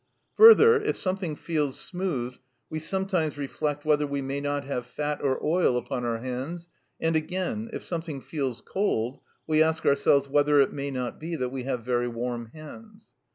[0.33, 2.37] Further, if something feels smooth
[2.71, 7.15] we sometimes reflect whether we may not have fat or oil upon our hands; and
[7.15, 11.65] again, if something feels cold we ask ourselves whether it may not be that we
[11.65, 13.11] have very warm hands.